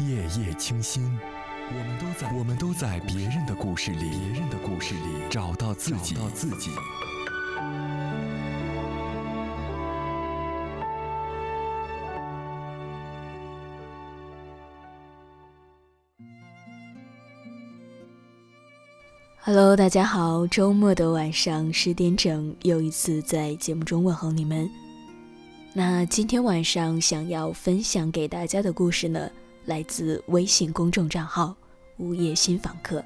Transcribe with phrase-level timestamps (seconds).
[0.00, 1.18] 夜夜清心，
[1.70, 6.70] 我们都在我们都在别人的故事里，别人的故事里找到自己，找到自己。
[19.40, 24.70] Hello，大家好，周末的晚上十点整，又一次在节目中问候你们。
[25.72, 29.30] 那今天晚上想要分享给大家的故事呢，
[29.68, 31.54] 来自微信公众账号
[32.00, 33.04] “午夜新访客”。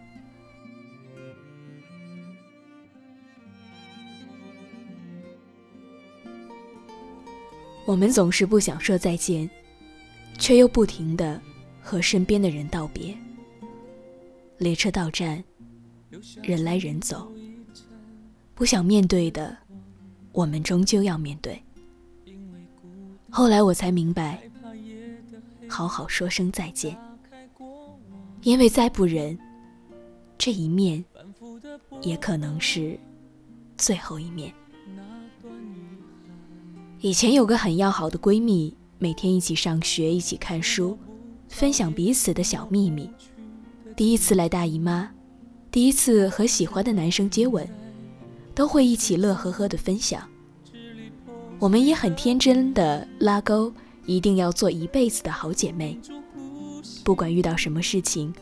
[7.85, 9.51] 我们总是不想说再见，
[10.39, 11.43] 却又不停的
[11.81, 13.13] 和身边的人道别。
[14.59, 15.43] 列车到站，
[16.45, 17.29] 人来人走，
[18.55, 19.59] 不想面对的，
[20.31, 21.61] 我们终究要面对。
[23.29, 24.41] 后来我才明白，
[25.73, 26.95] 好好说声再见，
[28.43, 29.39] 因为再不忍，
[30.37, 31.03] 这一面
[32.03, 33.01] 也可能是
[33.79, 34.53] 最后一面。
[37.01, 40.99] 以前有个很要好的闺蜜，每天一起上学，一起看书，
[41.49, 43.11] 分享彼此的小秘密。
[43.97, 45.11] 第一次来大姨妈，
[45.71, 47.67] 第一次和喜欢的男生接吻，
[48.55, 50.29] 都会一起乐呵呵的分享。
[51.59, 53.73] 我们也很天真的拉钩，
[54.07, 55.99] 一定要做一辈子的好姐妹。
[57.05, 58.33] 不管遇到什么事情，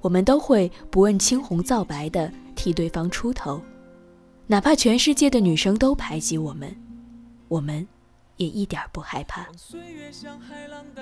[0.00, 3.60] 我们都会不问青红皂白的替对方出头，
[4.46, 6.74] 哪怕全世界的女生都排挤我们，
[7.48, 7.86] 我们
[8.36, 9.46] 也一点不害怕。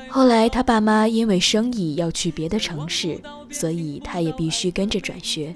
[0.09, 5.55] 后来他爸妈因为生意要去别的城市，所以他也必须跟着转学。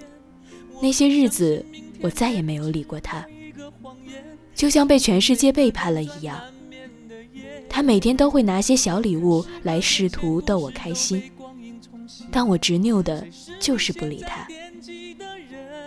[0.83, 1.64] 那些日子，
[2.03, 3.27] 我再也没有理过他。
[4.55, 6.38] 就像被全世界背叛了一样，
[7.71, 11.23] 他每天都会拿些小礼物来试图逗我开心，
[12.31, 13.25] 但我执拗的
[13.59, 14.47] 就是不理他。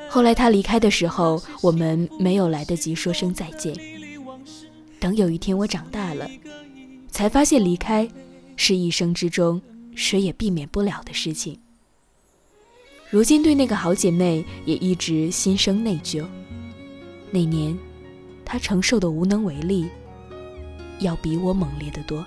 [0.09, 3.75] 后来他离开的时候，我们没有来得及说声再见。
[5.00, 6.28] 等有一天我长大了，
[7.12, 8.09] 才发现离开
[8.56, 9.62] 是一生之中
[9.94, 11.59] 谁也避免不了的事情。
[13.09, 16.25] 如今对那个好姐妹也一直心生内疚。
[17.30, 17.78] 那年。
[18.46, 19.88] 他承受的无能为力，
[21.00, 22.26] 要比我猛烈的多。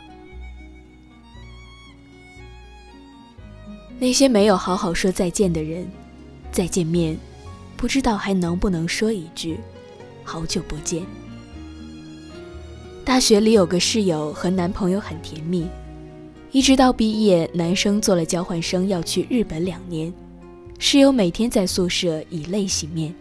[3.99, 5.91] 那些没有好好说再见的人，
[6.53, 7.17] 再见面，
[7.77, 9.59] 不知道还能不能说一句
[10.23, 11.03] “好久不见”。
[13.05, 15.67] 大学里有个室友和男朋友很甜蜜，
[16.53, 20.13] 一直到毕业，男生做了交换生要去日本两年，
[20.79, 23.15] 室友每天在宿舍以泪洗面。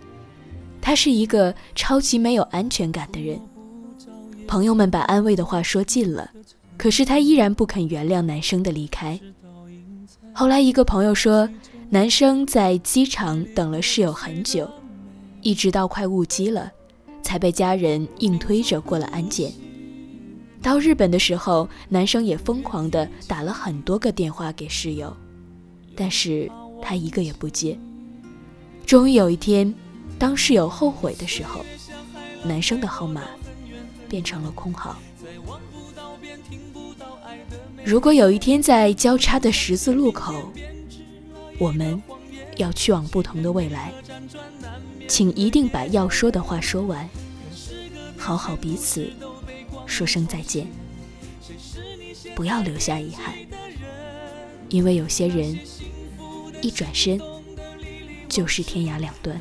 [0.81, 3.39] 他是一个超级没有安全感的人，
[4.47, 6.29] 朋友们把安慰的话说尽了，
[6.77, 9.19] 可是他依然不肯原谅男生的离开。
[10.33, 11.49] 后来一个朋友说，
[11.89, 14.69] 男生在机场等了室友很久，
[15.41, 16.71] 一直到快误机了，
[17.21, 19.51] 才被家人硬推着过了安检。
[20.61, 25.15] 到日本的时候，男生也疯狂地打了很多个电话给室友，
[25.95, 26.49] 但是
[26.81, 27.77] 他一个也不接。
[28.85, 29.73] 终于有一天。
[30.17, 31.59] 当室友后悔的时候，
[32.41, 33.23] 男生的号码
[34.09, 34.97] 变成了空号。
[37.83, 40.51] 如果有一天在交叉的十字路口，
[41.59, 42.01] 我们
[42.57, 43.93] 要去往不同的未来，
[45.07, 47.07] 请一定把要说的话说完，
[48.17, 49.11] 好好彼此
[49.85, 50.67] 说声再见，
[52.35, 53.33] 不要留下遗憾，
[54.69, 55.59] 因为有些人
[56.61, 57.19] 一转身
[58.27, 59.39] 就是天涯两端。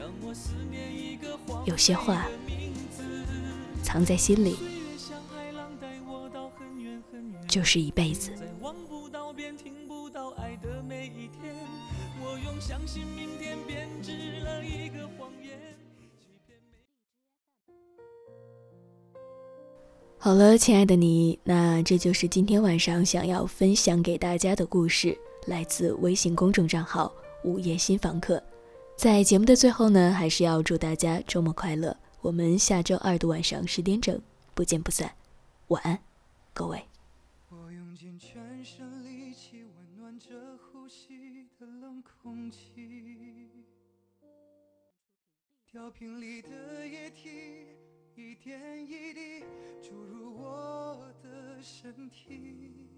[1.64, 2.26] 有些话
[3.94, 4.56] 藏在心里，
[7.46, 8.32] 就是一辈子。
[20.18, 25.16] 好了，亲爱的你，那这就是今天晚上想要分享给大家的故事，
[25.46, 27.14] 来自微信公众账号
[27.44, 28.42] “午夜新房客”。
[28.98, 31.96] 在节目的最后呢，还是要祝大家周末快乐。
[32.24, 34.18] 我们下周二的晚上十点整
[34.54, 35.14] 不见不散。
[35.68, 36.02] 晚安，
[36.54, 36.82] 各位。
[37.50, 43.66] 我用尽全身力气温暖着呼吸的冷空气，
[45.70, 47.66] 吊瓶里的液体
[48.14, 49.44] 一点一滴
[49.82, 52.88] 注入我的身体。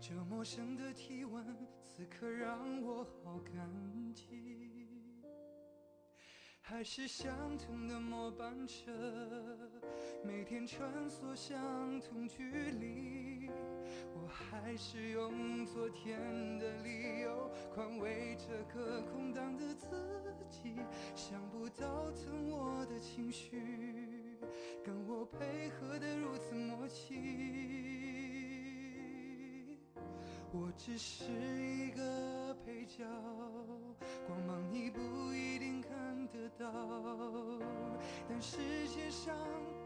[0.00, 1.44] 这陌生的体温，
[1.84, 3.91] 此刻让我好感。
[6.64, 8.90] 还是相同的末班车，
[10.24, 13.50] 每天穿梭相同距离。
[14.14, 16.16] 我还是用昨天
[16.60, 19.88] 的理由宽慰这个空荡的自
[20.48, 20.76] 己。
[21.16, 24.38] 想不到疼我的情绪，
[24.84, 27.82] 跟我配合的如此默契。
[30.52, 33.04] 我只是一个配角，
[34.26, 35.00] 光芒你不
[36.62, 36.68] 到。
[38.28, 39.34] 但世界上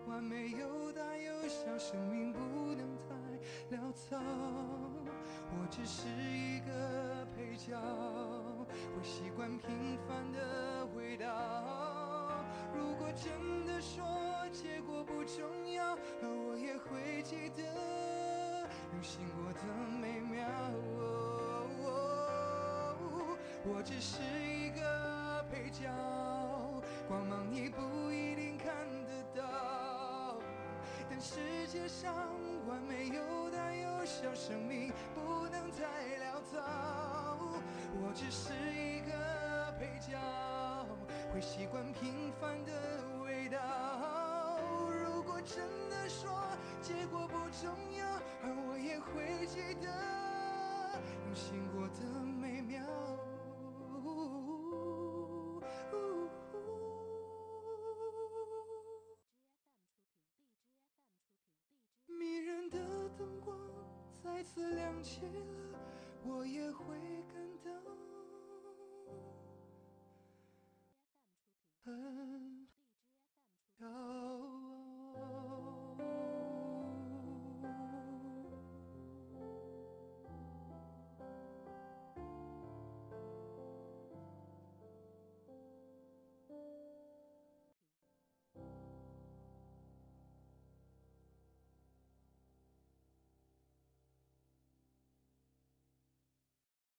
[0.06, 2.38] 完美有大有小，生命不
[2.74, 4.16] 能太潦草。
[5.48, 7.80] 我只是一个配角，
[8.94, 12.44] 会习惯平凡的味道。
[12.74, 14.04] 如果真的说
[14.52, 19.60] 结果不重要，而我也会记得用心过的
[20.00, 20.46] 美妙。
[23.68, 24.20] 我只是，
[27.08, 28.74] 光芒你不一定看
[29.06, 30.38] 得到。
[31.08, 32.12] 但世界上
[32.66, 35.84] 完美有大有小，生命不能太
[36.18, 37.48] 潦草。
[38.02, 40.18] 我只是一个配角，
[41.32, 42.72] 会习惯平凡的
[43.22, 44.58] 味道。
[44.90, 46.28] 如果真的说
[46.82, 48.06] 结果不重要，
[48.42, 49.88] 而我也会记得
[51.26, 52.25] 用心过的
[64.86, 65.32] 想起了，
[66.24, 66.94] 我也会